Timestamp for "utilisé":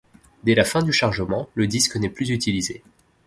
2.31-2.81